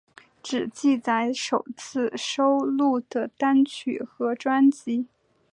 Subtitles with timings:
[0.41, 5.05] 只记载首次收录的单曲和专辑。